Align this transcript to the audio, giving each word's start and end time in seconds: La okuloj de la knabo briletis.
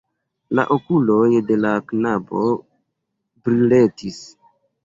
La 0.59 0.63
okuloj 0.75 1.27
de 1.51 1.59
la 1.67 1.75
knabo 1.91 2.47
briletis. 3.47 4.19